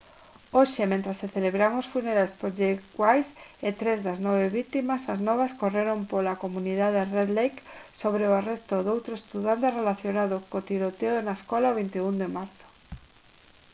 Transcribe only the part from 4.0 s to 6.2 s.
das nove vítimas as novas correron